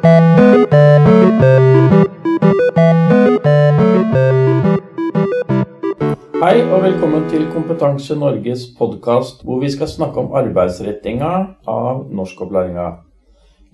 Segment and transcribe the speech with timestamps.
[0.00, 0.08] Hei
[6.64, 11.32] og velkommen til Kompetanse Norges podkast, hvor vi skal snakke om arbeidsrettinga
[11.68, 12.86] av norskopplæringa.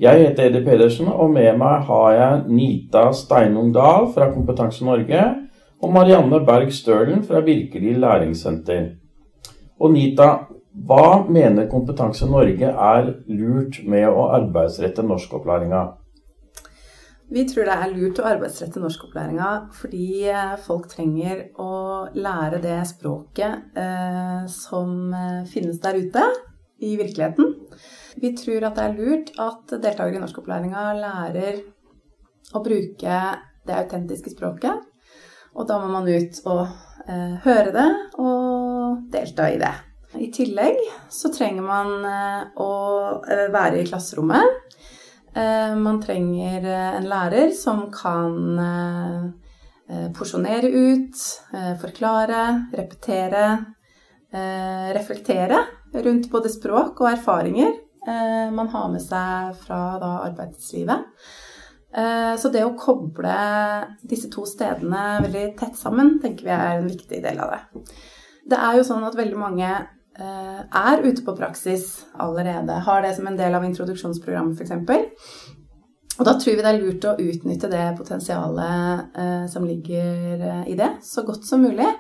[0.03, 5.23] Jeg heter Edi Pedersen, og med meg har jeg Nita Steinung Dahl fra Kompetanse Norge
[5.83, 8.89] og Marianne Berg Stølen fra Virkelig læringssenter.
[9.79, 10.33] Og Nita,
[10.75, 15.87] hva mener Kompetanse Norge er lurt med å arbeidsrette norskopplæringa?
[17.27, 21.71] Vi tror det er lurt å arbeidsrette norskopplæringa fordi eh, folk trenger å
[22.15, 26.23] lære det språket eh, som eh, finnes der ute
[26.87, 27.55] i virkeligheten.
[28.23, 31.59] Vi tror at det er lurt at deltakere i norskopplæringa lærer
[32.55, 33.19] å bruke
[33.67, 34.87] det autentiske språket.
[35.57, 36.63] Og da må man ut og
[37.09, 37.89] eh, høre det
[38.23, 39.75] og delta i det.
[40.17, 40.79] I tillegg
[41.13, 42.73] så trenger man eh, å
[43.27, 44.79] eh, være i klasserommet
[45.77, 51.25] man trenger eh, en lærer som kan eh, porsjonere ut,
[51.81, 52.43] forklare,
[52.75, 53.43] repetere,
[54.97, 55.61] reflektere
[56.03, 57.71] rundt både språk og erfaringer
[58.53, 59.79] man har med seg fra
[60.27, 61.07] arbeidslivet.
[62.43, 63.37] Så det å koble
[64.03, 67.87] disse to stedene veldig tett sammen, tenker vi er en viktig del av det.
[68.51, 73.13] Det er jo sånn at veldig mange Eh, er ute på praksis allerede, har det
[73.17, 75.53] som en del av introduksjonsprogrammet f.eks.
[76.17, 80.63] Og da tror vi det er lurt å utnytte det potensialet eh, som ligger eh,
[80.73, 81.91] i det, så godt som mulig.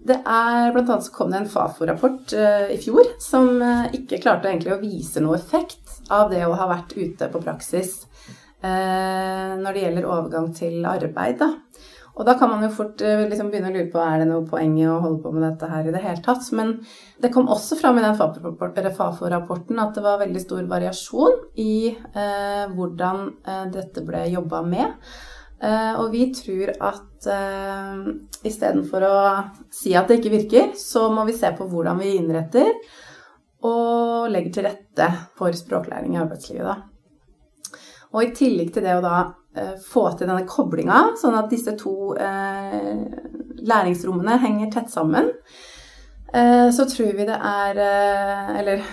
[0.00, 2.32] Det er Blant annet så kom det en Fafo-rapport
[2.72, 3.60] i fjor som
[3.92, 7.98] ikke klarte egentlig å vise noe effekt av det å ha vært ute på praksis
[8.64, 11.36] når det gjelder overgang til arbeid.
[11.42, 11.50] Da.
[12.18, 14.44] Og da kan man jo fort eh, liksom begynne å lure på er det noe
[14.48, 16.44] poeng i å holde på med dette her i det hele tatt.
[16.56, 16.74] Men
[17.22, 22.64] det kom også fram i den Fafo-rapporten at det var veldig stor variasjon i eh,
[22.74, 25.12] hvordan eh, dette ble jobba med.
[25.60, 28.04] Eh, og vi tror at eh,
[28.48, 29.16] istedenfor å
[29.74, 32.72] si at det ikke virker, så må vi se på hvordan vi innretter
[33.68, 36.64] og legger til rette for språklæring i arbeidslivet.
[36.64, 37.76] Da.
[38.16, 39.18] Og i tillegg til det å da
[39.82, 43.02] få til denne koblinga, sånn at disse to eh,
[43.66, 45.32] læringsrommene henger tett sammen,
[46.32, 47.80] eh, så tror vi det er
[48.60, 48.84] Eller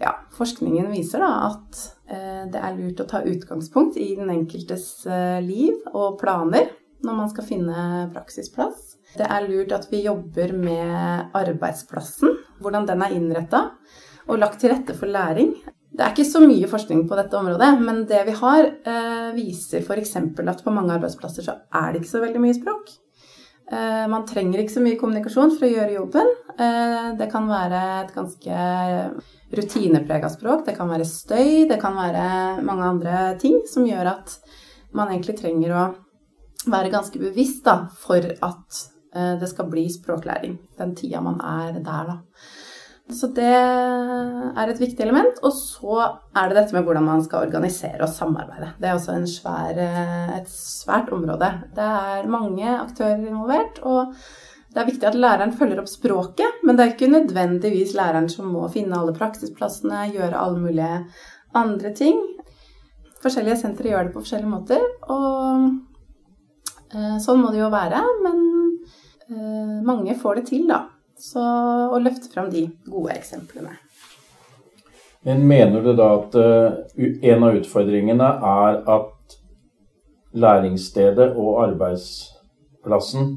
[0.00, 5.08] ja, forskningen viser da at det er lurt å ta utgangspunkt i den enkeltes
[5.42, 6.68] liv og planer
[7.02, 8.96] når man skal finne praksisplass.
[9.16, 13.62] Det er lurt at vi jobber med arbeidsplassen, hvordan den er innretta,
[14.26, 15.54] og lagt til rette for læring.
[15.96, 19.84] Det er ikke så mye forskning på dette området, men det vi har, eh, viser
[19.84, 20.16] f.eks.
[20.16, 22.90] at på mange arbeidsplasser så er det ikke så veldig mye språk.
[23.72, 26.28] Eh, man trenger ikke så mye kommunikasjon for å gjøre jobben.
[26.54, 28.58] Eh, det kan være et ganske
[29.56, 34.36] rutineprega språk, det kan være støy, det kan være mange andre ting som gjør at
[34.94, 35.86] man egentlig trenger å
[36.70, 38.80] være ganske bevisst da, for at
[39.14, 42.18] eh, det skal bli språklæring den tida man er der, da.
[43.06, 45.38] Så det er et viktig element.
[45.46, 46.00] Og så
[46.34, 48.72] er det dette med hvordan man skal organisere og samarbeide.
[48.80, 49.78] Det er også svær,
[50.40, 51.52] et svært område.
[51.76, 53.82] Det er mange aktører involvert.
[53.82, 54.14] og
[54.76, 58.50] det er viktig at læreren følger opp språket, men det er ikke nødvendigvis læreren som
[58.52, 60.98] må finne alle praksisplassene, gjøre alle mulige
[61.56, 62.18] andre ting.
[63.22, 65.70] Forskjellige sentre gjør det på forskjellige måter, og
[66.92, 68.02] eh, sånn må det jo være.
[68.26, 68.44] Men
[69.30, 70.82] eh, mange får det til, da.
[71.16, 73.76] Så å løfte fram de gode eksemplene.
[75.26, 79.38] Men mener du da at uh, en av utfordringene er at
[80.36, 83.32] læringsstedet og arbeidsplassen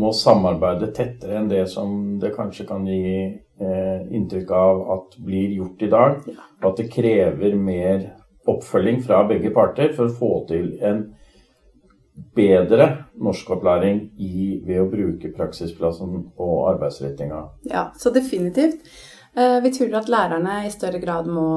[0.00, 5.56] må samarbeide tettere enn det som det kanskje kan gi eh, inntrykk av at blir
[5.58, 6.20] gjort i dag?
[6.30, 6.46] Ja.
[6.68, 8.06] At det krever mer
[8.48, 11.02] oppfølging fra begge parter for å få til en
[12.36, 12.86] bedre
[13.20, 17.42] norskopplæring i, ved å bruke praksisplassen og arbeidsrettinga.
[17.70, 18.86] Ja, så definitivt.
[19.36, 21.50] Eh, vi tror at lærerne i større grad må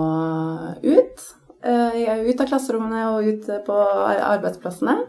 [0.83, 1.25] ut.
[1.63, 4.99] Eh, ut av klasserommene og ut på arbeidsplassene.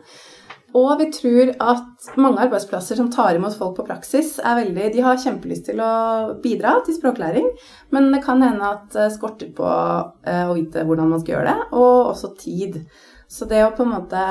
[0.75, 5.05] Og vi tror at mange arbeidsplasser som tar imot folk på praksis, er veldig, de
[5.07, 7.47] har kjempelyst til å bidra til språklæring,
[7.95, 11.53] men det kan hende at det skorter på eh, å vite hvordan man skal gjøre
[11.53, 12.81] det, og også tid.
[13.31, 14.25] Så det å på en måte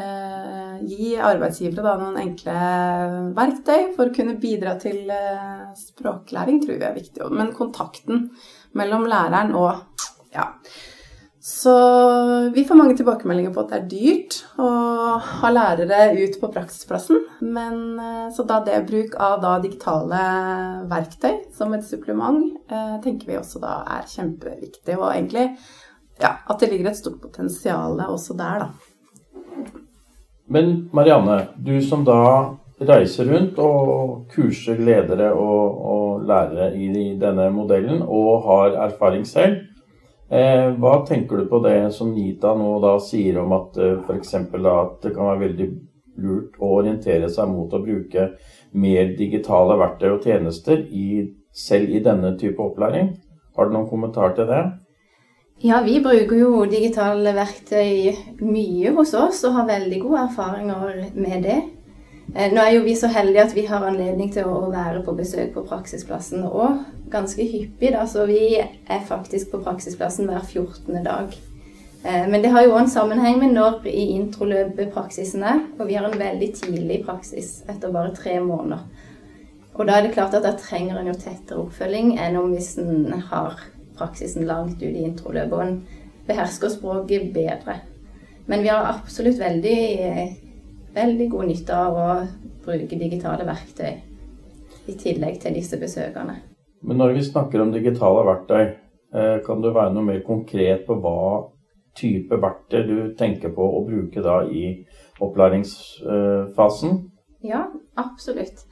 [0.00, 2.54] eh, gi arbeidsgivere da, noen enkle
[3.36, 7.28] verktøy for å kunne bidra til eh, språklæring, tror vi er viktig.
[7.34, 8.28] Men kontakten
[8.78, 10.04] mellom læreren og
[10.34, 10.50] ja.
[11.44, 11.72] Så
[12.54, 14.68] vi får mange tilbakemeldinger på at det er dyrt å
[15.20, 17.20] ha lærere ut på praksisplassen.
[17.44, 20.22] Men, eh, så da det bruk av da digitale
[20.88, 22.40] verktøy som et supplement,
[22.70, 24.96] eh, tenker vi også da er kjempeviktig.
[24.96, 25.50] Og egentlig
[26.20, 28.93] ja, at det ligger et stort potensial også der, da.
[30.46, 32.20] Men Marianne, du som da
[32.78, 39.62] reiser rundt og kurser ledere og, og lærere i denne modellen, og har erfaring selv.
[40.28, 44.34] Eh, hva tenker du på det som Nita nå da sier om at eh, f.eks.
[44.34, 45.68] at det kan være veldig
[46.24, 48.30] lurt å orientere seg mot å bruke
[48.72, 53.12] mer digitale verktøy og tjenester i, selv i denne type opplæring?
[53.54, 54.64] Har du noen kommentar til det?
[55.62, 58.10] Ja, vi bruker jo digitale verktøy
[58.42, 61.60] mye hos oss og har veldig gode erfaringer med det.
[62.34, 65.14] Eh, nå er jo vi så heldige at vi har anledning til å være på
[65.14, 67.92] besøk på praksisplassen òg, ganske hyppig.
[67.92, 71.04] da, Så vi er faktisk på praksisplassen hver 14.
[71.04, 71.36] dag.
[72.04, 75.62] Eh, men det har jo òg en sammenheng med når i introløpet praksisen er.
[75.78, 78.82] Og vi har en veldig tidlig praksis etter bare tre måneder.
[79.74, 82.76] Og da er det klart at da trenger en jo tettere oppfølging enn om hvis
[82.78, 83.54] en har
[83.98, 85.76] praksisen langt ut i introløpet og en
[86.26, 87.80] behersker språket bedre.
[88.46, 89.78] Men vi har absolutt veldig
[90.94, 92.08] veldig god nytte av å
[92.64, 93.92] bruke digitale verktøy
[94.90, 96.36] i tillegg til disse besøkene.
[96.84, 98.64] Men når vi snakker om digitale verktøy,
[99.14, 101.50] eh, kan du være noe mer konkret på hva
[101.96, 104.84] type verktøy du tenker på å bruke da i
[105.22, 106.98] opplæringsfasen?
[107.44, 107.66] Ja,
[107.96, 108.64] absolutt.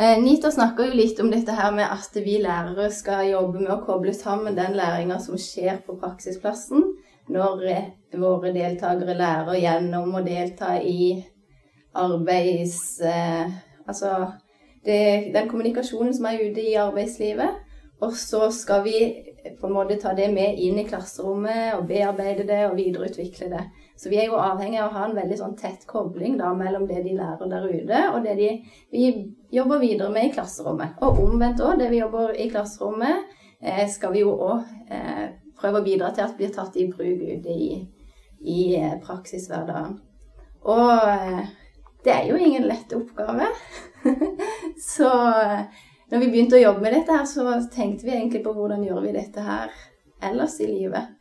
[0.00, 3.72] Eh, Nita snakker jo litt om dette her med at vi lærere skal jobbe med
[3.74, 6.86] å koble sammen den læringa som skjer på praksisplassen,
[7.28, 11.18] når eh, våre deltakere lærer gjennom å delta i
[11.92, 12.78] arbeids...
[13.04, 13.52] Eh,
[13.84, 14.14] altså
[14.86, 17.60] det, den kommunikasjonen som er ute i arbeidslivet.
[18.00, 18.96] Og så skal vi
[19.60, 23.62] på en måte ta det med inn i klasserommet og bearbeide det og videreutvikle det.
[23.96, 26.86] Så vi er jo avhengig av å ha en veldig sånn tett kobling da, mellom
[26.88, 28.50] det de lærer der ute, og det de,
[28.92, 29.10] vi
[29.52, 30.96] jobber videre med i klasserommet.
[31.04, 31.76] Og omvendt òg.
[31.80, 33.28] Det vi jobber i klasserommet,
[33.60, 35.26] eh, skal vi jo òg eh,
[35.60, 37.70] prøve å bidra til at blir tatt i bruk ute i,
[38.40, 39.98] i hver praksishverdagen.
[40.64, 41.44] Og eh,
[42.04, 43.52] det er jo ingen lett oppgave.
[44.94, 45.12] så
[46.10, 49.04] når vi begynte å jobbe med dette her, så tenkte vi egentlig på hvordan gjør
[49.04, 49.70] vi dette her
[50.26, 51.16] ellers i livet.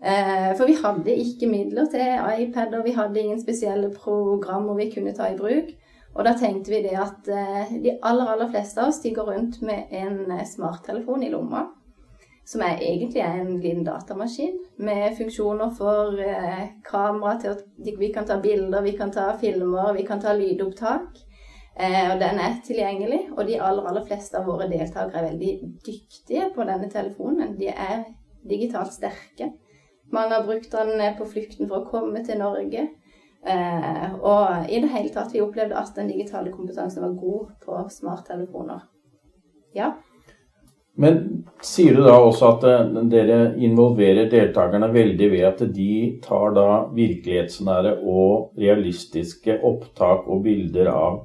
[0.00, 2.04] Eh, for vi hadde ikke midler til
[2.44, 5.72] iPad, og vi hadde ingen spesielle programmer vi kunne ta i bruk.
[6.16, 9.32] Og da tenkte vi det at eh, de aller, aller fleste av oss de går
[9.32, 11.66] rundt med en eh, smarttelefon i lomma
[12.46, 14.52] som er egentlig er en liten datamaskin
[14.86, 16.14] med funksjoner for
[16.86, 21.25] kamera til at vi kan ta bilder, vi kan ta filmer, vi kan ta lydopptak.
[21.76, 23.20] Eh, og den er tilgjengelig.
[23.36, 25.52] Og de aller, aller fleste av våre deltakere er veldig
[25.84, 27.56] dyktige på denne telefonen.
[27.58, 28.06] De er
[28.48, 29.52] digitalt sterke.
[30.14, 32.88] Mange har brukt den på flukten for å komme til Norge.
[33.46, 37.80] Eh, og i det hele tatt, vi opplevde at den digitale kompetansen var god på
[37.92, 38.86] smarttelefoner.
[39.76, 39.92] Ja.
[40.96, 45.92] Men sier du da også at eh, dere involverer deltakerne veldig ved at de
[46.24, 51.20] tar da virkelighetsnære og realistiske opptak og bilder av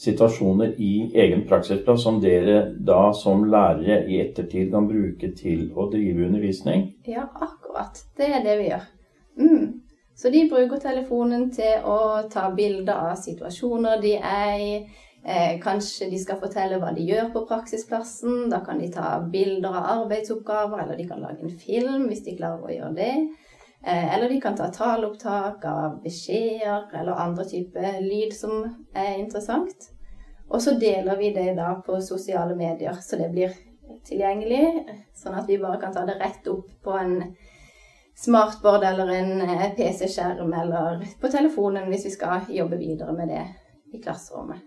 [0.00, 5.90] situasjoner i egen praksisplass som dere da som lærere i ettertid kan bruke til å
[5.92, 6.88] drive undervisning?
[7.08, 8.00] Ja, akkurat.
[8.16, 8.88] Det er det vi gjør.
[9.40, 9.68] Mm.
[10.16, 12.00] Så de bruker telefonen til å
[12.32, 14.74] ta bilder av situasjoner de er i
[15.24, 18.48] Eh, kanskje de skal fortelle hva de gjør på praksisplassen.
[18.52, 22.36] Da kan de ta bilder av arbeidsoppgaver, eller de kan lage en film hvis de
[22.38, 23.14] klarer å gjøre det.
[23.86, 28.64] Eh, eller de kan ta taleopptak av beskjeder eller andre typer lyd som
[28.94, 29.88] er interessant.
[30.50, 33.54] Og så deler vi det da på sosiale medier, så det blir
[34.06, 34.84] tilgjengelig.
[35.16, 37.16] Sånn at vi bare kan ta det rett opp på en
[38.20, 43.44] smartboard eller en eh, PC-skjerm eller på telefonen hvis vi skal jobbe videre med det
[43.96, 44.60] i klasserommet.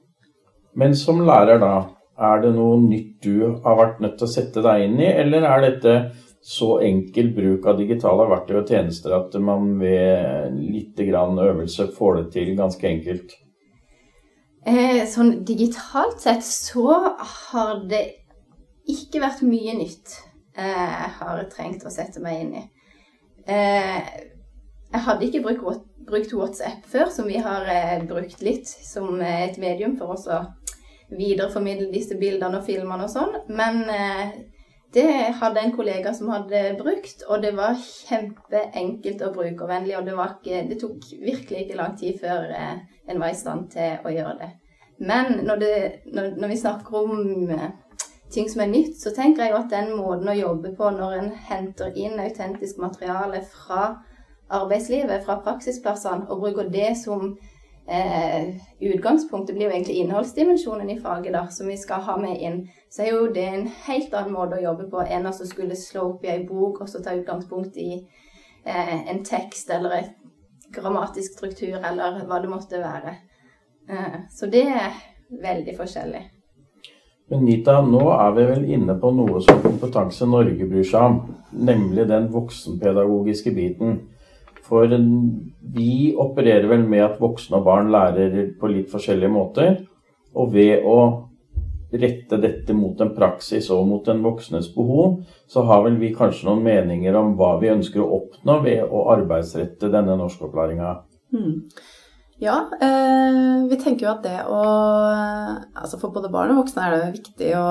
[0.73, 1.83] Men som lærer, da,
[2.17, 5.45] er det noe nytt du har vært nødt til å sette deg inn i, eller
[5.45, 5.97] er dette
[6.43, 12.25] så enkel bruk av digitale verktøy og tjenester at man ved litt øvelse får det
[12.33, 13.37] til ganske enkelt?
[14.67, 18.03] Eh, sånn digitalt sett så har det
[18.87, 20.17] ikke vært mye nytt
[20.57, 22.63] eh, jeg har trengt å sette meg inn i.
[23.47, 24.11] Eh,
[24.93, 29.55] jeg hadde ikke brukt, brukt WhatsApp før, som vi har eh, brukt litt som et
[29.59, 30.43] medium for oss å
[31.13, 33.39] videreformidle disse bildene og filmene og sånn.
[33.51, 34.35] Men eh,
[34.93, 39.95] det hadde en kollega som hadde brukt, og det var kjempeenkelt og brukervennlig.
[39.97, 43.71] Og det, ikke, det tok virkelig ikke lang tid før eh, en var i stand
[43.73, 44.51] til å gjøre det.
[45.03, 45.73] Men når, det,
[46.13, 47.71] når, når vi snakker om eh,
[48.33, 51.31] ting som er nytt, så tenker jeg at den måten å jobbe på når en
[51.49, 53.87] henter inn autentisk materiale fra
[54.53, 57.33] arbeidslivet, fra praksisplassene, og bruker det som
[57.87, 62.59] eh, utgangspunktet blir jo egentlig innholdsdimensjonen i faget, da, som vi skal ha med inn.
[62.89, 66.09] Så er jo det en helt annen måte å jobbe på enn å skulle slå
[66.13, 67.91] opp i ei bok og så ta utgangspunkt i
[68.65, 70.13] eh, en tekst eller et
[70.73, 73.17] grammatisk struktur eller hva det måtte være.
[73.89, 74.95] Eh, så det er
[75.43, 76.23] veldig forskjellig.
[77.31, 81.21] Men Nita, nå er vi vel inne på noe som Kompetanse Norge bryr seg om,
[81.55, 84.01] nemlig den voksenpedagogiske biten.
[84.73, 84.89] For
[85.75, 89.75] vi opererer vel med at voksne og barn lærer på litt forskjellige måter.
[90.33, 90.97] Og ved å
[91.93, 96.47] rette dette mot en praksis og mot den voksnes behov, så har vel vi kanskje
[96.47, 100.95] noen meninger om hva vi ønsker å oppnå ved å arbeidsrette denne norskopplæringa.
[101.37, 101.59] Mm.
[102.41, 104.63] Ja, eh, vi tenker jo at det å
[105.83, 107.69] Altså for både barn og voksne er det viktig å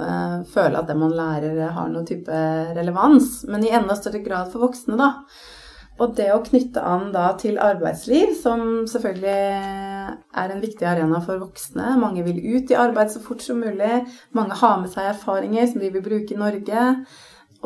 [0.00, 2.40] eh, føle at det man lærer har noen type
[2.72, 5.12] relevans, men i enda større grad for voksne, da.
[5.98, 11.42] Og det å knytte an da til arbeidsliv, som selvfølgelig er en viktig arena for
[11.42, 11.96] voksne.
[11.98, 14.04] Mange vil ut i arbeid så fort som mulig.
[14.38, 16.84] Mange har med seg erfaringer som de vil bruke i Norge.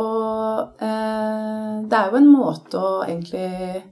[0.01, 3.83] Og eh, det er jo en måte å egentlig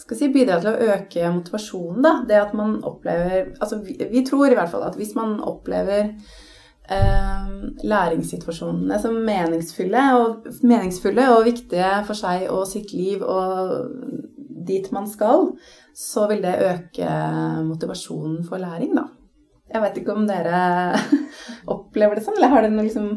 [0.00, 2.14] si, bidra til å øke motivasjonen, da.
[2.28, 6.14] Det at man opplever Altså vi, vi tror i hvert fall at hvis man opplever
[7.84, 13.90] læringssituasjonene som meningsfulle og, meningsfulle og viktige for seg og sitt liv og
[14.64, 15.50] dit man skal,
[15.96, 17.10] så vil det øke
[17.68, 19.06] motivasjonen for læring, da.
[19.74, 20.58] Jeg vet ikke om dere
[21.74, 23.08] opplever det sånn, eller har dere noe liksom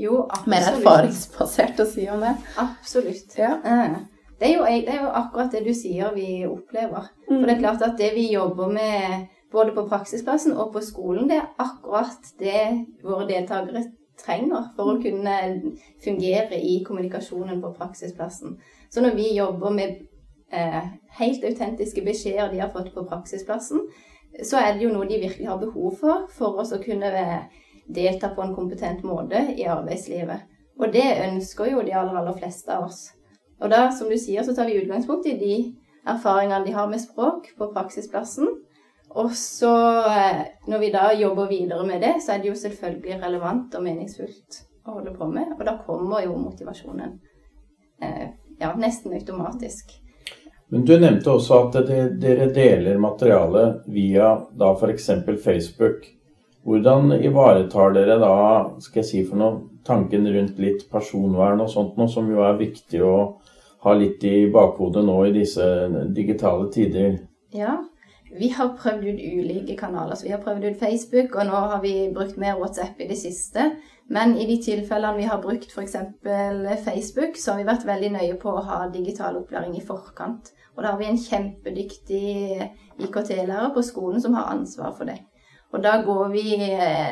[0.00, 2.34] jo, mer erfaringsbasert å si om det?
[2.60, 3.36] Absolutt.
[3.38, 3.56] Ja.
[3.64, 4.02] Eh,
[4.34, 7.06] Det, er jo, det er jo akkurat det du sier vi opplever.
[7.28, 11.28] For det er klart at det vi jobber med både på praksisplassen og på skolen,
[11.30, 12.64] det er akkurat det
[13.04, 13.84] våre deltakere
[14.20, 15.36] trenger for å kunne
[16.04, 18.58] fungere i kommunikasjonen på praksisplassen.
[18.90, 20.04] Så når vi jobber med
[20.54, 20.82] eh,
[21.18, 23.88] helt autentiske beskjeder de har fått på praksisplassen,
[24.42, 27.10] så er det jo noe de virkelig har behov for for oss å kunne
[27.86, 30.50] delta på en kompetent måte i arbeidslivet.
[30.80, 33.06] Og det ønsker jo de aller, aller fleste av oss.
[33.62, 35.56] Og da, som du sier, så tar vi utgangspunkt i de
[36.10, 38.48] erfaringene de har med språk på praksisplassen.
[39.14, 39.74] Og så,
[40.10, 43.84] eh, når vi da jobber videre med det, så er det jo selvfølgelig relevant og
[43.84, 45.52] meningsfullt å holde på med.
[45.54, 47.12] Og da kommer jo motivasjonen
[48.02, 49.94] eh, ja, nesten automatisk.
[50.74, 55.10] Men du nevnte også at det, dere deler materiale via da f.eks.
[55.44, 56.10] Facebook.
[56.64, 58.34] Hvordan ivaretar dere da
[58.82, 62.56] skal jeg si for noe, tanken rundt litt personvern og sånt noe, som jo er
[62.58, 63.16] viktig å
[63.84, 65.66] ha litt i bakhodet nå i disse
[66.16, 67.18] digitale tider?
[67.54, 67.76] Ja,
[68.38, 70.14] vi har prøvd ut ulike kanaler.
[70.14, 73.18] Så vi har prøvd ut Facebook, og nå har vi brukt mer WhatsApp i det
[73.18, 73.70] siste.
[74.10, 75.96] Men i de tilfellene vi har brukt f.eks.
[76.84, 80.50] Facebook, så har vi vært veldig nøye på å ha digital opplæring i forkant.
[80.74, 82.26] Og da har vi en kjempedyktig
[83.06, 85.20] IKT-lærer på skolen som har ansvar for det.
[85.74, 86.58] Og da går, vi,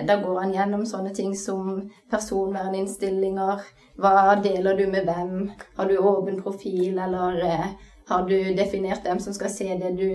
[0.07, 1.81] da går han gjennom sånne ting som
[2.13, 3.65] personverninnstillinger.
[3.99, 5.49] Hva deler du med hvem?
[5.79, 7.73] Har du åpen profil, eller eh,
[8.13, 10.09] har du definert hvem som skal se det du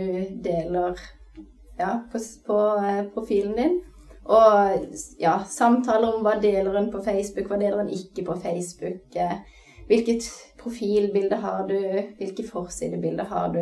[0.45, 0.97] deler
[1.79, 3.77] ja, på, på eh, profilen din?
[4.27, 4.87] Og
[5.21, 9.15] ja, samtaler om hva deler en på Facebook, hva deler en ikke på Facebook.
[9.15, 9.37] eh,
[9.87, 10.25] Hvilket
[10.59, 11.77] profilbilde har du,
[12.19, 13.61] hvilke forsidebilder har du?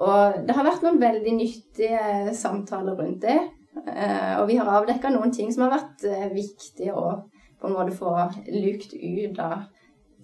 [0.00, 3.36] Og det har vært noen veldig nyttige samtaler rundt det.
[3.84, 7.18] Eh, Og vi har avdekka noen ting som har vært viktige å
[7.58, 8.14] på en måte få
[8.54, 9.66] lukt ut av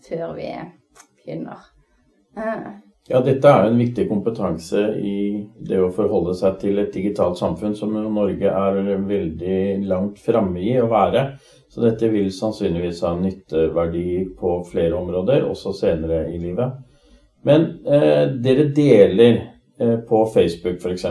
[0.09, 0.49] før vi
[1.25, 1.71] begynner.
[3.05, 5.19] Ja, dette er en viktig kompetanse i
[5.69, 10.73] det å forholde seg til et digitalt samfunn som Norge er veldig langt framme i
[10.81, 11.27] å være.
[11.69, 16.79] Så dette vil sannsynligvis ha nytteverdi på flere områder, også senere i livet.
[17.45, 19.37] Men eh, dere deler
[19.77, 21.05] eh, på Facebook f.eks.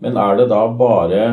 [0.00, 1.24] Men er det da bare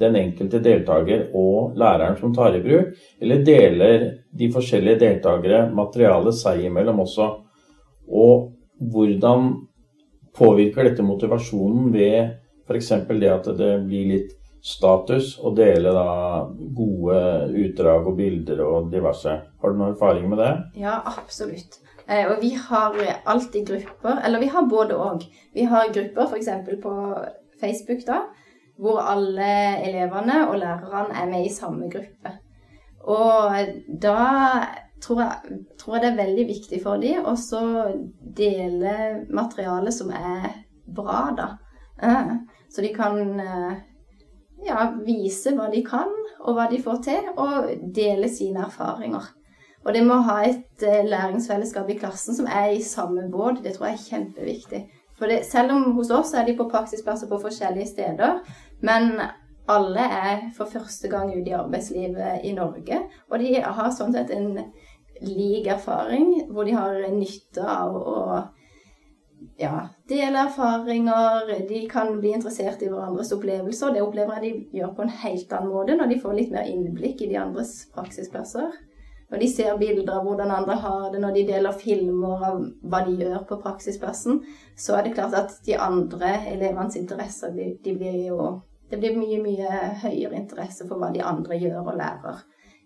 [0.00, 6.40] den enkelte deltaker og læreren som tar i bruk, eller deler de forskjellige deltakere materialet
[6.40, 7.28] seg imellom også?
[8.08, 8.51] Og
[8.90, 9.52] hvordan
[10.36, 12.92] påvirker dette motivasjonen ved f.eks.
[13.08, 16.08] det at det blir litt status å dele da
[16.74, 17.16] gode
[17.64, 19.34] utdrag og bilder og diverse?
[19.60, 20.52] Har du noen erfaring med det?
[20.84, 21.80] Ja, absolutt.
[22.06, 25.26] Eh, og vi har alltid grupper, eller vi har både og.
[25.54, 26.52] Vi har grupper f.eks.
[26.82, 26.94] på
[27.60, 28.22] Facebook, da,
[28.82, 29.50] hvor alle
[29.82, 32.38] elevene og lærerne er med i samme gruppe.
[33.02, 34.18] Og da
[35.02, 37.34] tror jeg, tror jeg det er veldig viktig for dem å
[38.36, 40.48] dele materiale som er
[40.86, 41.48] bra, da.
[42.02, 42.34] Eh,
[42.72, 43.72] Så de kan eh,
[44.64, 46.08] ja, vise hva de kan,
[46.40, 49.28] og hva de får til, og dele sine erfaringer.
[49.84, 53.60] Og det med å ha et eh, læringsfellesskap i klassen som er i samme båt,
[53.64, 54.82] det tror jeg er kjempeviktig.
[55.18, 58.40] For det, selv om hos oss er de på praksisplasser på forskjellige steder,
[58.82, 59.12] men
[59.70, 62.98] alle er for første gang ute i arbeidslivet i Norge.
[63.30, 64.56] Og de har sånn sett en
[65.26, 68.18] lik erfaring, hvor de har nytte av å
[69.56, 71.68] ja, dele erfaringer.
[71.68, 73.94] De kan bli interessert i hverandres opplevelser.
[73.94, 76.70] Det opplever jeg de gjør på en helt annen måte når de får litt mer
[76.70, 78.72] innblikk i de andres praksisplasser.
[79.32, 82.98] Når de ser bilder av hvordan andre har det, når de deler filmer av hva
[83.06, 84.42] de gjør på praksisplassen,
[84.76, 88.50] så er det klart at de andre elevenes interesser de, blir jo
[88.92, 89.68] Det blir mye, mye
[90.02, 92.42] høyere interesse for hva de andre gjør og lærer,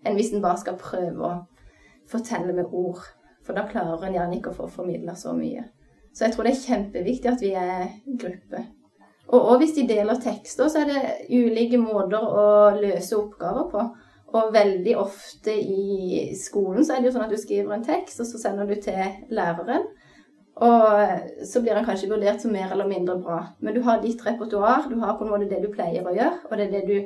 [0.07, 1.33] enn hvis en bare skal prøve å
[2.11, 3.03] fortelle med ord.
[3.47, 5.69] For da klarer en gjerne ikke å få formidla så mye.
[6.17, 7.87] Så jeg tror det er kjempeviktig at vi er
[8.19, 8.65] gruppe.
[9.27, 11.03] Og, og hvis de deler tekster, så er det
[11.35, 12.47] ulike måter å
[12.79, 13.85] løse oppgaver på.
[14.37, 18.21] Og veldig ofte i skolen så er det jo sånn at du skriver en tekst,
[18.23, 18.99] og så sender du til
[19.35, 19.87] læreren.
[20.57, 23.43] Og så blir den kanskje vurdert som mer eller mindre bra.
[23.61, 26.47] Men du har ditt repertoar, du har på en måte det du pleier å gjøre,
[26.49, 26.97] og det er det du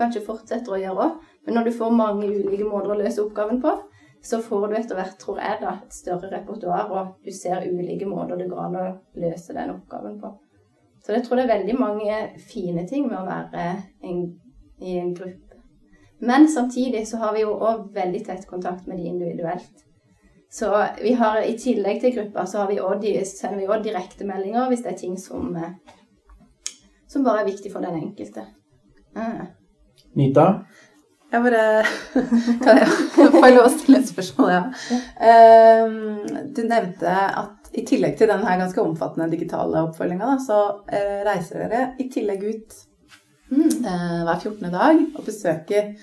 [0.00, 1.20] kanskje fortsetter å gjøre òg.
[1.46, 3.76] Men når du får mange ulike måter å løse oppgaven på,
[4.22, 8.08] så får du etter hvert, tror jeg, da, et større repertoar, og du ser ulike
[8.08, 8.86] måter det går an å
[9.22, 10.32] løse den oppgaven på.
[11.00, 12.16] Så jeg tror det er veldig mange
[12.50, 13.68] fine ting med å være
[14.04, 14.24] en,
[14.84, 15.60] i en gruppe.
[16.20, 19.86] Men samtidig så har vi jo òg veldig tett kontakt med de individuelt.
[20.52, 20.68] Så
[21.00, 24.92] vi har i tillegg til gruppa, så vi også, sender vi òg direktemeldinger hvis det
[24.92, 25.96] er ting som, eh,
[27.08, 28.44] som bare er viktig for den enkelte.
[29.16, 29.46] Ah.
[30.18, 30.46] Nita?
[31.30, 31.64] Jeg bare
[32.64, 34.62] Kan jeg få lov å stille et spørsmål, ja.
[35.22, 35.98] Ehm,
[36.54, 40.58] du nevnte at i tillegg til denne ganske omfattende digitale oppfølginga, så
[40.90, 42.80] eh, reiser dere i tillegg ut
[43.52, 43.76] mm.
[44.26, 44.66] hver 14.
[44.74, 45.94] dag og besøker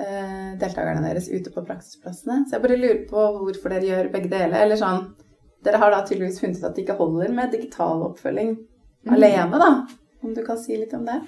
[0.00, 2.46] deltakerne deres ute på praksisplassene.
[2.46, 4.62] Så jeg bare lurer på hvorfor dere gjør begge deler.
[4.62, 5.10] Eller sånn
[5.60, 9.10] Dere har da tydeligvis funnet ut at det ikke holder med digital oppfølging mm.
[9.12, 9.68] alene, da.
[10.24, 11.18] Om du kan si litt om det?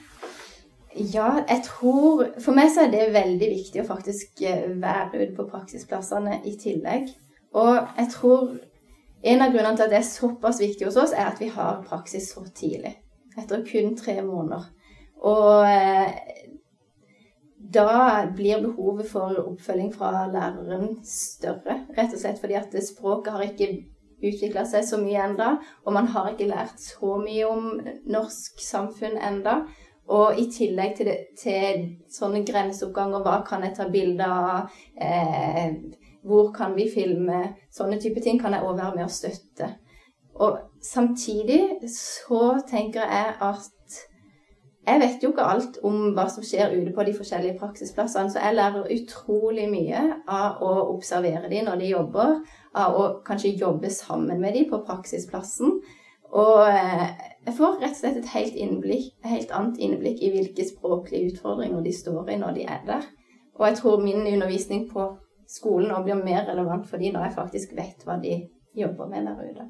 [0.97, 5.37] Ja, jeg tror For meg så er det veldig viktig å faktisk eh, være ute
[5.37, 7.09] på praksisplassene i tillegg.
[7.57, 8.53] Og jeg tror
[9.23, 11.85] en av grunnene til at det er såpass viktig hos oss, er at vi har
[11.87, 12.97] praksis så tidlig.
[13.39, 14.67] Etter kun tre måneder.
[15.23, 16.11] Og eh,
[17.73, 21.85] da blir behovet for oppfølging fra læreren større.
[21.97, 23.71] Rett og slett fordi at språket har ikke
[24.23, 25.55] utvikla seg så mye enda,
[25.87, 27.71] og man har ikke lært så mye om
[28.11, 29.63] norsk samfunn enda.
[30.11, 35.77] Og i tillegg til, det, til sånne grenseoppganger, hva kan jeg ta bilde av, eh,
[36.27, 39.71] hvor kan vi filme, sånne type ting kan jeg òg være med å støtte.
[40.43, 41.63] Og samtidig
[41.93, 43.71] så tenker jeg at
[44.83, 48.41] jeg vet jo ikke alt om hva som skjer ute på de forskjellige praksisplassene, så
[48.43, 52.41] jeg lærer utrolig mye av å observere de når de jobber,
[52.75, 55.77] av å kanskje jobbe sammen med de på praksisplassen.
[56.33, 57.09] Og eh,
[57.47, 61.83] jeg får rett og slett et helt, innblikk, helt annet innblikk i hvilke språklige utfordringer
[61.85, 63.05] de står i når de er der.
[63.59, 65.11] Og jeg tror min undervisning på
[65.51, 68.39] skolen nå blir mer relevant for dem når jeg faktisk vet hva de
[68.79, 69.69] jobber med der ute.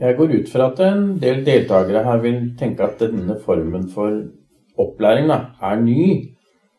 [0.00, 4.12] Jeg går ut fra at en del deltakere her vil tenke at denne formen for
[4.78, 6.02] opplæring da, er ny.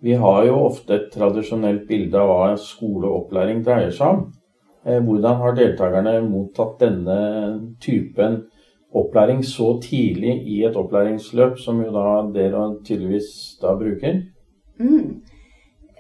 [0.02, 4.22] Vi har jo ofte et tradisjonelt bilde av hva skole og opplæring dreier seg om.
[4.86, 7.20] Eh, hvordan har deltakerne mottatt denne
[7.82, 8.44] typen
[8.96, 14.22] opplæring så tidlig i et opplæringsløp, som jo da dere tydeligvis da bruker?
[14.80, 15.20] Mm.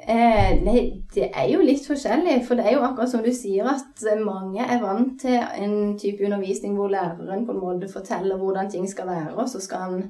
[0.09, 0.79] Eh, nei,
[1.13, 2.39] det er jo litt forskjellig.
[2.47, 6.25] For det er jo akkurat som du sier, at mange er vant til en type
[6.25, 10.01] undervisning hvor læreren på en måte forteller hvordan ting skal være, og så skal han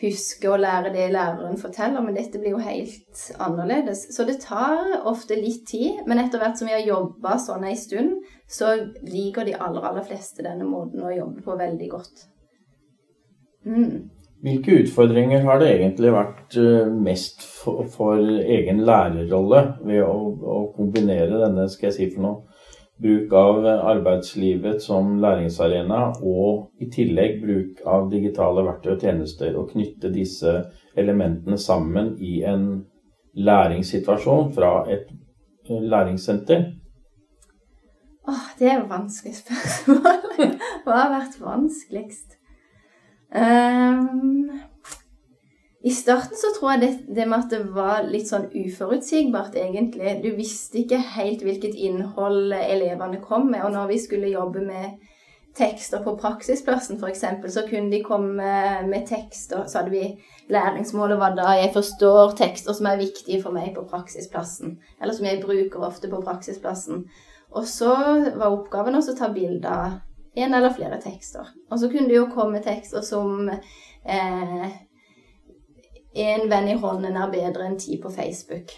[0.00, 4.06] huske å lære det læreren forteller, men dette blir jo helt annerledes.
[4.16, 7.76] Så det tar ofte litt tid, men etter hvert som vi har jobba sånn ei
[7.80, 8.74] stund, så
[9.06, 12.26] liker de aller, aller fleste denne måten å jobbe på veldig godt.
[13.66, 14.12] Mm.
[14.46, 20.58] Hvilke utfordringer har det egentlig vært eh, mest for, for egen lærerrolle ved å, å
[20.76, 22.45] kombinere denne, skal jeg si for noe,
[23.02, 29.70] bruk av arbeidslivet som læringsarena, og i tillegg bruk av digitale verktøy og tjenester, og
[29.74, 30.54] knytte disse
[30.96, 32.86] elementene sammen i en
[33.36, 35.10] læringssituasjon fra et
[35.68, 36.64] eh, læringssenter?
[38.28, 40.00] Åh, det er jo vanskelig spørsmål.
[40.84, 42.38] Hva har vært vanskeligst?
[43.36, 44.48] Um,
[45.86, 50.16] i starten så tror jeg det, det, med at det var litt sånn uforutsigbart, egentlig.
[50.24, 53.62] Du visste ikke helt hvilket innhold elevene kom med.
[53.62, 54.96] Og når vi skulle jobbe med
[55.56, 57.22] tekster på praksisplassen, f.eks.,
[57.54, 58.56] så kunne de komme
[58.88, 59.62] med tekster.
[59.70, 60.08] Så hadde vi
[60.50, 64.80] læringsmålet var da jeg forstår tekster som er viktige for meg på praksisplassen.
[64.98, 67.06] Eller som jeg bruker ofte på praksisplassen.
[67.54, 67.94] Og så
[68.34, 70.00] var oppgaven også å ta bilde av
[70.36, 71.54] en eller flere tekster.
[71.70, 74.66] Og så kunne det jo komme tekster som eh,
[76.16, 78.72] en venn i hånden er bedre enn ti på Facebook.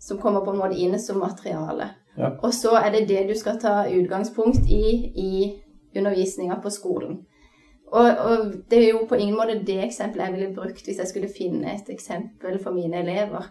[0.00, 1.90] Som kommer på en måte inn som materiale.
[2.16, 2.34] Ja.
[2.42, 5.32] Og så er det det du skal ta utgangspunkt i i
[5.96, 7.22] undervisninga på skolen.
[7.92, 11.10] Og, og, det er jo på ingen måte det eksempelet jeg ville brukt hvis jeg
[11.10, 13.50] skulle finne et eksempel for mine elever.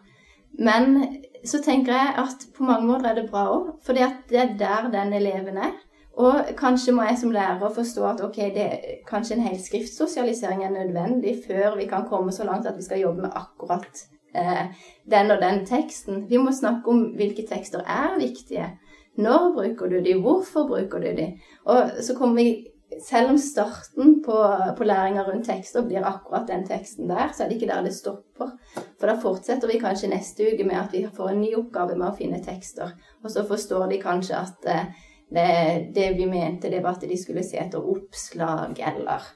[0.60, 0.98] Men
[1.46, 4.90] så tenker jeg at på mange måter er det bra òg, for det er der
[4.94, 5.78] den eleven er.
[6.20, 8.68] Og kanskje må jeg som lærer forstå at ok, det,
[9.08, 13.00] kanskje en hel skriftsosialisering er nødvendig før vi kan komme så langt at vi skal
[13.00, 14.04] jobbe med akkurat
[14.36, 14.66] eh,
[15.12, 16.26] den og den teksten.
[16.30, 18.74] Vi må snakke om hvilke tekster er viktige.
[19.18, 20.20] Når bruker du de?
[20.20, 21.32] Hvorfor bruker du de?
[21.66, 22.68] Og så kommer vi
[23.08, 24.38] selv om starten på,
[24.78, 27.94] på læringa rundt tekster blir akkurat den teksten der, så er det ikke der det
[27.96, 28.52] stopper.
[29.00, 32.10] For da fortsetter vi kanskje neste uke med at vi får en ny oppgave med
[32.10, 32.92] å finne tekster.
[33.24, 34.92] Og så forstår de kanskje at eh,
[35.32, 39.30] det, det, vi mente, det var at de skulle se etter oppslag eller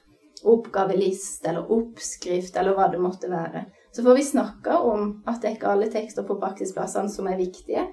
[0.46, 3.64] oppgavelist eller oppskrift eller hva det måtte være.
[3.96, 7.40] Så får vi snakke om at det er ikke alle tekster på praksisplassene som er
[7.40, 7.86] viktige.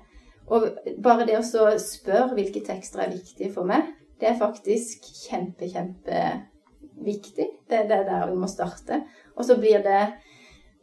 [0.52, 0.66] Og
[1.04, 1.44] bare det å
[1.80, 3.88] spørre hvilke tekster er viktige for meg,
[4.20, 7.48] det er faktisk kjempe, kjempeviktig.
[7.70, 9.00] Det, det er der vi må starte.
[9.38, 10.02] Og så blir det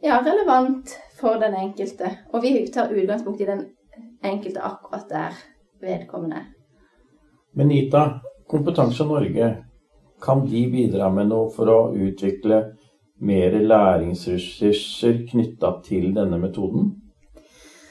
[0.01, 2.09] ja, relevant for den enkelte.
[2.33, 3.67] Og vi tar utgangspunkt i den
[4.25, 5.37] enkelte akkurat der
[5.81, 6.47] vedkommende.
[7.53, 9.51] Men Nita, Kompetanse Norge,
[10.21, 12.61] kan de bidra med noe for å utvikle
[13.21, 16.93] mer læringsressurser knytta til denne metoden?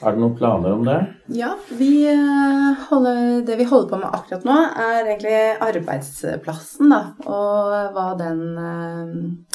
[0.01, 0.97] Er det noen planer om det?
[1.37, 7.01] Ja, vi eh, holder, det vi holder på med akkurat nå, er egentlig arbeidsplassen, da.
[7.29, 8.41] Og hva den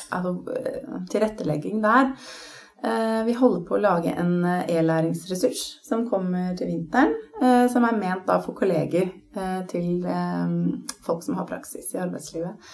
[0.06, 0.36] Altså
[1.10, 2.12] tilrettelegging der.
[3.26, 7.16] Vi holder på å lage en e-læringsressurs som kommer til vinteren.
[7.72, 9.08] Som er ment da for kolleger
[9.70, 10.07] til
[11.07, 12.70] folk som har praksis i arbeidslivet.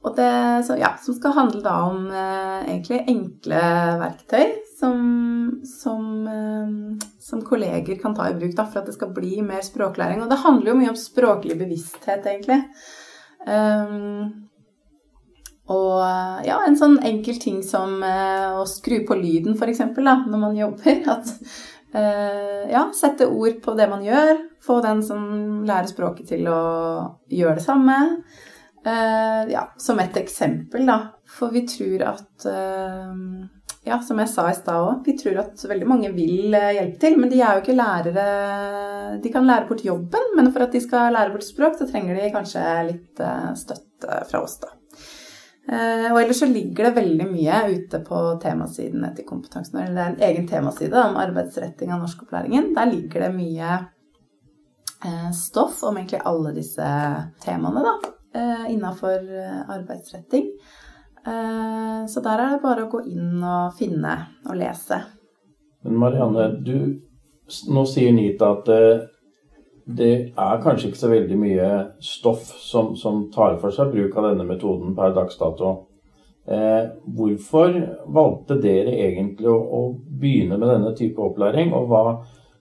[0.00, 0.32] Og det,
[0.64, 3.62] så, ja, som skal handle da om egentlig enkle
[4.00, 9.12] verktøy som, som, eh, som, kolleger kan ta i bruk da, for at det skal
[9.14, 10.22] bli mer språklæring.
[10.22, 12.62] Og det handler jo mye om språklig bevissthet, egentlig.
[13.46, 14.48] Um,
[15.70, 16.00] og
[16.44, 21.04] ja, en sånn enkel ting som å skru på lyden, f.eks., når man jobber.
[21.14, 21.30] At
[21.90, 24.44] ja, sette ord på det man gjør.
[24.62, 25.24] Få den som
[25.66, 26.60] lærer språket til å
[27.32, 27.96] gjøre det samme.
[28.80, 31.00] Uh, ja, som et eksempel, da.
[31.28, 32.46] For vi tror at
[33.82, 37.00] ja, som jeg sa i stad òg, vi tror at veldig mange vil eh, hjelpe
[37.00, 37.16] til.
[37.20, 38.26] Men de er jo ikke lærere
[39.24, 42.18] De kan lære bort jobben, men for at de skal lære bort språk, så trenger
[42.18, 44.74] de kanskje litt eh, støtte fra oss, da.
[45.68, 49.80] Eh, og ellers så ligger det veldig mye ute på temasidene til Kompetansen.
[49.82, 52.72] Eller det er en egen temaside om arbeidsretting av norskopplæringen.
[52.76, 53.80] Der ligger det mye
[55.32, 56.86] stoff om egentlig alle disse
[57.40, 57.94] temaene, da.
[58.68, 59.22] Innafor
[59.72, 60.50] arbeidsretting.
[61.26, 64.14] Eh, så der er det bare å gå inn og finne
[64.48, 65.02] og lese.
[65.84, 67.00] Men Marianne, du,
[67.72, 68.70] nå sier Nita at
[69.96, 71.68] det, er kanskje ikke så veldig mye
[72.04, 75.72] stoff som, som tar for seg bruk av denne metoden per dags dato.
[76.50, 76.84] Eh,
[77.16, 77.76] hvorfor
[78.10, 79.80] valgte dere egentlig å, å,
[80.20, 82.04] begynne med denne type opplæring, og hva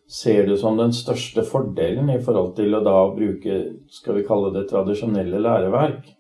[0.10, 3.60] ser du som den største fordelen i forhold til å da bruke,
[3.94, 6.12] skal vi kalle det tradisjonelle læreverk?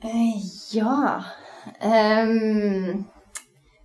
[0.00, 0.40] Eh,
[0.74, 1.20] ja
[1.84, 3.04] um,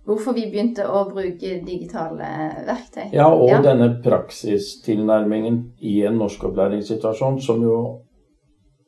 [0.06, 2.28] Hvorfor vi begynte å bruke digitale
[2.66, 3.08] verktøy.
[3.16, 3.60] Ja, og ja.
[3.64, 7.78] denne praksistilnærmingen i en norskopplæringssituasjon, som jo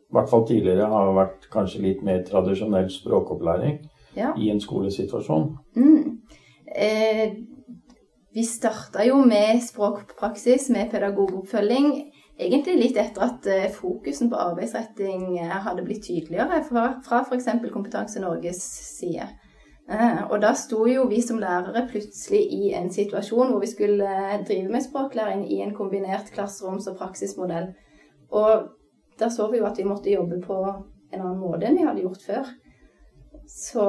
[0.08, 3.80] i hvert fall tidligere har vært kanskje litt mer tradisjonell språkopplæring
[4.16, 4.30] ja.
[4.38, 5.50] i en skolesituasjon.
[5.76, 6.20] Mm.
[6.86, 7.26] Eh,
[8.32, 11.90] vi starta jo med språkpraksis, med pedagogoppfølging
[12.38, 17.50] egentlig litt etter at eh, fokusen på arbeidsretting eh, hadde blitt tydeligere fra, fra f.eks.
[17.72, 18.62] Kompetanse Norges
[18.94, 19.26] side.
[19.88, 24.08] Eh, og da sto jo vi som lærere plutselig i en situasjon hvor vi skulle
[24.48, 27.70] drive med språklæring i en kombinert klasseroms- og praksismodell.
[28.30, 28.68] Og
[29.20, 32.04] da så vi jo at vi måtte jobbe på en annen måte enn vi hadde
[32.04, 32.52] gjort før.
[33.48, 33.86] Så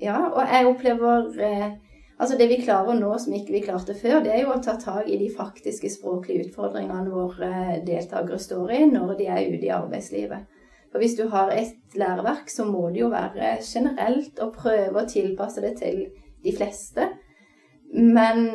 [0.00, 1.78] ja, og jeg opplever
[2.20, 4.74] Altså Det vi klarer nå som ikke vi klarte før, det er jo å ta
[4.76, 9.72] tak i de faktiske språklige utfordringene våre deltakere står i når de er ute i
[9.72, 10.44] arbeidslivet.
[10.90, 15.08] For hvis du har et læreverk, så må det jo være generelt å prøve å
[15.08, 16.02] tilpasse det til
[16.42, 17.06] de fleste.
[17.94, 18.48] Men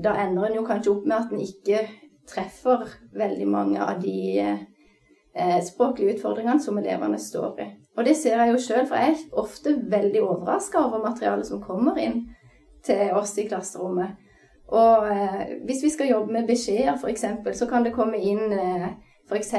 [0.00, 1.84] da ender en jo kanskje opp med at en ikke
[2.30, 7.68] treffer veldig mange av de eh, språklige utfordringene som elevene står i.
[7.98, 11.62] Og det ser jeg jo sjøl, for jeg er ofte veldig overraska over materialet som
[11.64, 12.22] kommer inn
[12.86, 14.16] til oss i klasserommet.
[14.70, 17.26] Og eh, hvis vi skal jobbe med beskjeder, f.eks.,
[17.58, 18.90] så kan det komme inn eh,
[19.28, 19.54] f.eks.: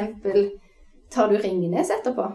[1.11, 2.29] Tar du Ringnes etterpå?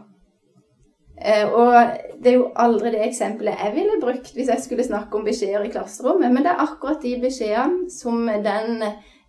[1.17, 1.73] Eh, og
[2.21, 5.65] det er jo aldri det eksempelet jeg ville brukt hvis jeg skulle snakke om beskjeder
[5.65, 8.85] i klasserommet, men det er akkurat de beskjedene som den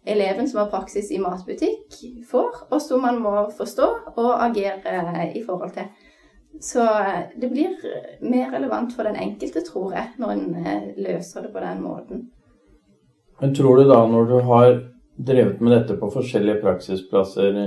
[0.07, 1.95] eleven som har praksis i matbutikk,
[2.27, 5.87] får, og som man må forstå og agere i forhold til.
[6.63, 6.83] Så
[7.35, 7.75] det blir
[8.23, 10.45] mer relevant for den enkelte, tror jeg, når en
[10.97, 12.23] løser det på den måten.
[13.41, 14.79] Men tror du da, når du har
[15.27, 17.59] drevet med dette på forskjellige praksisplasser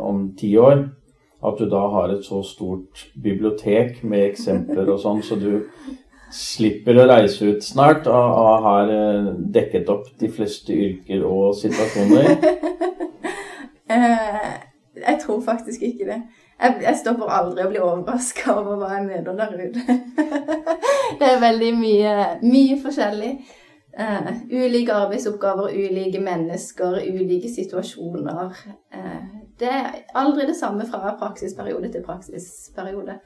[0.00, 0.86] om ti år,
[1.38, 5.52] at du da har et så stort bibliotek med eksempler og sånn, så du
[6.34, 12.34] slipper å reise ut snart og, har eh, dekket opp de fleste yrker og situasjoner?
[13.88, 14.48] Eh,
[15.00, 16.18] jeg tror faktisk ikke det.
[16.60, 19.96] Jeg, jeg stopper aldri å bli overraska over hva jeg møter der ute.
[21.20, 23.30] det er veldig mye, mye forskjellig.
[23.98, 28.52] Uh, ulike arbeidsoppgaver, ulike mennesker, ulike situasjoner.
[28.92, 33.18] Uh, det er aldri det samme fra praksisperiode til praksisperiode.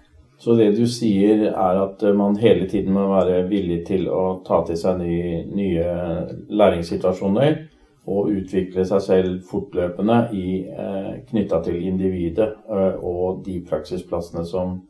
[0.42, 4.62] Så det du sier er at man hele tiden må være villig til å ta
[4.66, 5.84] til seg nye, nye
[6.50, 7.60] læringssituasjoner
[8.10, 14.80] og utvikle seg selv fortløpende i, eh, knytta til individet eh, og de praksisplassene som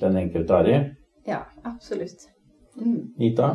[0.00, 0.80] den enkelte er i?
[1.28, 2.26] Ja, absolutt.
[2.74, 3.12] Mm.
[3.18, 3.54] Nita?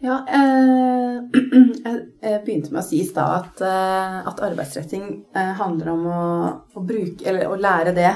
[0.00, 1.22] Ja, eh,
[2.30, 6.26] jeg begynte med å si i stad at, eh, at, arbeidsretting eh, handler om å,
[6.70, 8.12] å, bruke, eller, å, lære det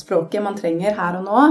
[0.00, 1.42] språket man trenger her og nå,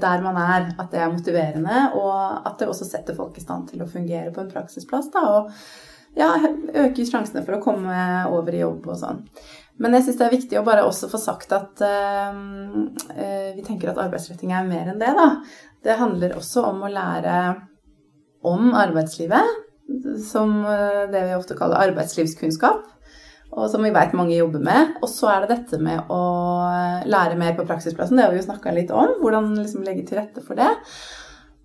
[0.00, 0.66] der man er.
[0.76, 4.32] At det er motiverende, og at det også setter folk i stand til å fungere
[4.32, 5.08] på en praksisplass.
[5.14, 6.34] Da, og ja,
[6.76, 7.96] øker sjansene for å komme
[8.32, 9.22] over i jobb og sånn.
[9.80, 12.36] Men jeg syns det er viktig å bare også få sagt at uh,
[13.56, 15.30] vi tenker at arbeidsretting er mer enn det, da.
[15.84, 17.32] Det handler også om å lære
[18.44, 19.64] om arbeidslivet,
[20.26, 22.84] som eh, det vi ofte kaller arbeidslivskunnskap,
[23.56, 24.96] og som vi vet mange jobber med.
[25.00, 26.22] Og så er det dette med å
[27.08, 29.16] lære mer på praksisplassen, det har vi jo snakka litt om.
[29.22, 30.72] Hvordan liksom legge til rette for det.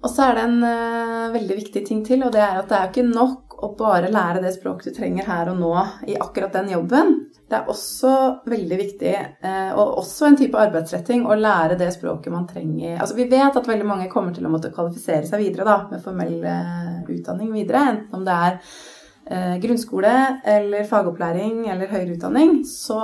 [0.02, 2.78] Og så er det en uh, veldig viktig ting til, og det er at det
[2.78, 5.72] er ikke nok å bare lære det språket du trenger her og nå
[6.10, 7.14] i akkurat den jobben.
[7.52, 8.14] Det er også
[8.50, 12.96] veldig viktig, eh, og også en type arbeidsretting, å lære det språket man trenger.
[12.98, 16.04] Altså Vi vet at veldig mange kommer til å måtte kvalifisere seg videre da, med
[16.04, 17.84] formell eh, utdanning videre.
[17.92, 18.58] Enten om det er
[19.28, 20.16] eh, grunnskole
[20.56, 22.62] eller fagopplæring eller høyere utdanning.
[22.66, 23.00] Så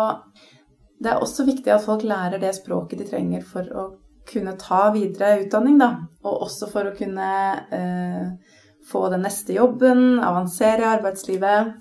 [0.98, 3.90] det er også viktig at folk lærer det språket de trenger for å
[4.28, 5.92] kunne ta videre utdanning, da.
[6.26, 7.28] Og også for å kunne
[7.76, 8.56] eh,
[8.92, 11.74] få den neste jobben, avansere i arbeidslivet.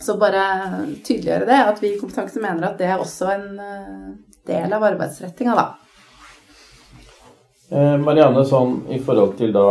[0.00, 0.42] Så bare
[1.04, 4.08] tydeliggjøre det, at vi i Kompetanse mener at det er også en eh,
[4.46, 5.66] del av arbeidsrettinga, da.
[7.70, 9.68] Eh, Marianne, sånn i forhold til da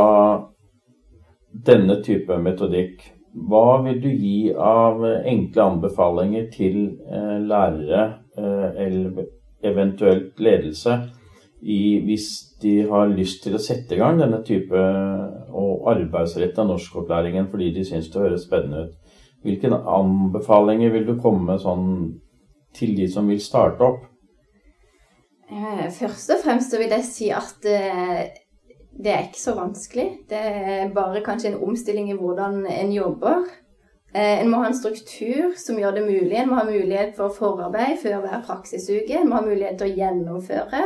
[1.68, 3.04] denne type metodikk,
[3.50, 9.28] hva vil du gi av enkle anbefalinger til eh, lærere eller
[9.62, 10.96] eventuelt ledelse
[11.64, 12.28] i, hvis
[12.62, 14.80] de har lyst til å sette i gang denne type
[15.54, 19.18] og arbeidsretta norskopplæringen fordi de syns det høres spennende ut?
[19.44, 21.88] Hvilke anbefalinger vil du komme med sånn
[22.76, 24.06] til de som vil starte opp?
[25.52, 28.22] Eh, først og fremst vil jeg si at eh,
[28.94, 30.08] det er ikke så vanskelig.
[30.30, 33.44] Det er bare kanskje en omstilling i hvordan en jobber.
[34.14, 36.36] Eh, en må ha en struktur som gjør det mulig.
[36.38, 39.18] En må ha mulighet for forarbeid før hver praksisuke.
[39.18, 40.84] En må ha mulighet til å gjennomføre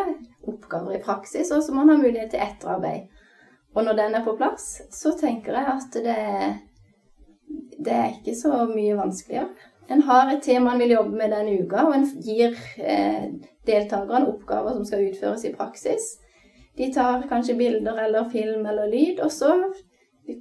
[0.48, 3.10] oppgaver i praksis, og så må en ha mulighet til etterarbeid.
[3.76, 6.22] Og når den er på plass, så tenker jeg at det
[7.78, 9.50] det er ikke så mye vanskeligere.
[9.90, 13.28] En har et tema en vil jobbe med den uka, og en gir eh,
[13.68, 16.08] deltakerne oppgaver som skal utføres i praksis.
[16.78, 19.54] De tar kanskje bilder eller film eller lyd, og så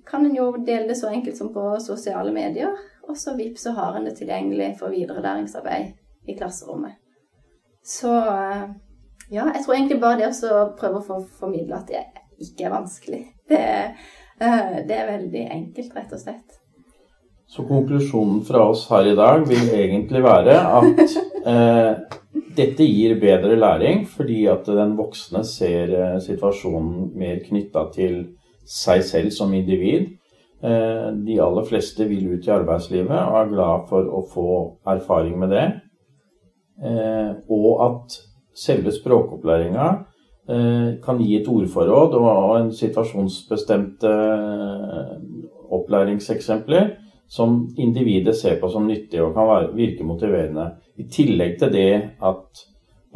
[0.07, 2.75] kan en jo dele det så enkelt som på sosiale medier.
[3.07, 5.92] Og så vips, så har en det tilgjengelig for videre læringsarbeid
[6.27, 6.99] i klasserommet.
[7.87, 8.66] Så eh,
[9.31, 12.03] ja, jeg tror egentlig bare det å prøve å formidle at det
[12.42, 13.22] ikke er vanskelig.
[13.49, 13.64] Det,
[14.42, 16.61] eh, det er veldig enkelt, rett og slett.
[17.46, 21.12] Så konklusjonen fra oss her i dag vil egentlig være at
[21.53, 21.92] eh,
[22.57, 28.18] dette gir bedre læring fordi at den voksne ser eh, situasjonen mer knytta til
[28.66, 30.11] seg selv som individ.
[30.62, 34.50] Eh, de aller fleste vil ut i arbeidslivet og er glad for å få
[34.88, 35.66] erfaring med det.
[36.83, 38.18] Eh, og at
[38.57, 39.88] selve språkopplæringa
[40.48, 44.12] eh, kan gi et ordforråd og en situasjonsbestemte
[45.76, 46.94] opplæringseksempler
[47.29, 50.70] som individet ser på som nyttig og kan virke motiverende.
[50.96, 51.90] I tillegg til det
[52.22, 52.66] at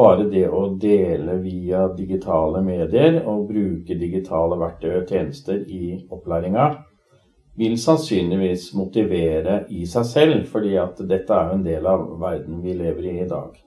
[0.00, 6.70] bare det å dele via digitale medier og bruke digitale verktøy og tjenester i opplæringa,
[7.60, 12.62] vil sannsynligvis motivere i seg selv, fordi at dette er jo en del av verden
[12.64, 13.58] vi lever i i dag.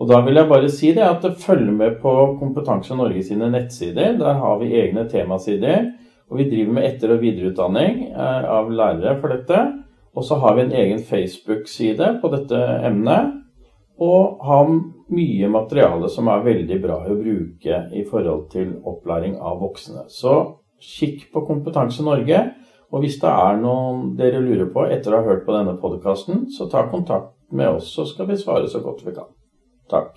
[0.00, 4.16] Og Da vil jeg bare si det at følg med på Kompetanse Norge sine nettsider.
[4.18, 5.90] Der har vi egne temasider
[6.30, 9.60] og vi driver med etter- og videreutdanning eh, av lærere for dette.
[10.14, 13.39] Og så har vi en egen Facebook-side på dette emnet.
[14.00, 14.70] Og har
[15.12, 20.06] mye materiale som er veldig bra å bruke i forhold til opplæring av voksne.
[20.08, 20.36] Så
[20.80, 22.40] kikk på Kompetanse Norge.
[22.90, 26.48] Og hvis det er noe dere lurer på etter å ha hørt på denne podkasten,
[26.50, 29.30] så ta kontakt med oss, så skal vi svare så godt vi kan.
[29.90, 30.16] Takk.